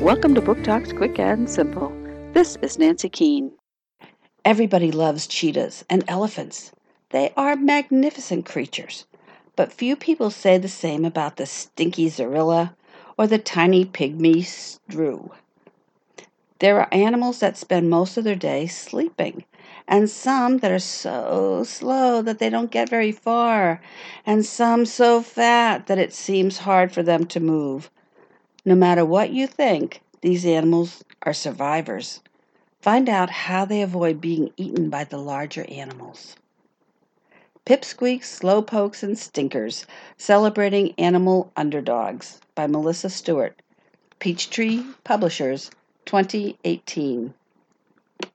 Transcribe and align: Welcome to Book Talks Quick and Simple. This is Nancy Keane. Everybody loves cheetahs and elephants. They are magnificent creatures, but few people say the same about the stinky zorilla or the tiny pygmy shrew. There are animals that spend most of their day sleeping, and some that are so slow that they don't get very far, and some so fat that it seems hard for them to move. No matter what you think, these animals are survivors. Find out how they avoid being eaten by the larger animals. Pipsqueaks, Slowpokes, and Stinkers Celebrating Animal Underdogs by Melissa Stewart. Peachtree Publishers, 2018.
Welcome 0.00 0.36
to 0.36 0.40
Book 0.40 0.62
Talks 0.62 0.92
Quick 0.92 1.18
and 1.18 1.50
Simple. 1.50 1.92
This 2.32 2.56
is 2.62 2.78
Nancy 2.78 3.08
Keane. 3.08 3.50
Everybody 4.44 4.92
loves 4.92 5.26
cheetahs 5.26 5.84
and 5.90 6.04
elephants. 6.06 6.70
They 7.10 7.32
are 7.36 7.56
magnificent 7.56 8.46
creatures, 8.46 9.06
but 9.56 9.72
few 9.72 9.96
people 9.96 10.30
say 10.30 10.56
the 10.56 10.68
same 10.68 11.04
about 11.04 11.36
the 11.36 11.46
stinky 11.46 12.08
zorilla 12.08 12.76
or 13.18 13.26
the 13.26 13.38
tiny 13.38 13.84
pygmy 13.84 14.46
shrew. 14.88 15.32
There 16.60 16.78
are 16.78 16.94
animals 16.94 17.40
that 17.40 17.58
spend 17.58 17.90
most 17.90 18.16
of 18.16 18.22
their 18.22 18.36
day 18.36 18.68
sleeping, 18.68 19.44
and 19.88 20.08
some 20.08 20.58
that 20.58 20.70
are 20.70 20.78
so 20.78 21.64
slow 21.64 22.22
that 22.22 22.38
they 22.38 22.50
don't 22.50 22.70
get 22.70 22.88
very 22.88 23.10
far, 23.10 23.80
and 24.24 24.46
some 24.46 24.86
so 24.86 25.22
fat 25.22 25.88
that 25.88 25.98
it 25.98 26.12
seems 26.12 26.58
hard 26.58 26.92
for 26.92 27.02
them 27.02 27.26
to 27.26 27.40
move. 27.40 27.90
No 28.68 28.74
matter 28.74 29.02
what 29.02 29.30
you 29.30 29.46
think, 29.46 30.02
these 30.20 30.44
animals 30.44 31.02
are 31.22 31.32
survivors. 31.32 32.20
Find 32.82 33.08
out 33.08 33.30
how 33.30 33.64
they 33.64 33.80
avoid 33.80 34.20
being 34.20 34.52
eaten 34.58 34.90
by 34.90 35.04
the 35.04 35.16
larger 35.16 35.64
animals. 35.70 36.36
Pipsqueaks, 37.64 38.26
Slowpokes, 38.40 39.02
and 39.02 39.18
Stinkers 39.18 39.86
Celebrating 40.18 40.92
Animal 40.98 41.50
Underdogs 41.56 42.42
by 42.54 42.66
Melissa 42.66 43.08
Stewart. 43.08 43.58
Peachtree 44.18 44.84
Publishers, 45.02 45.70
2018. 46.04 47.32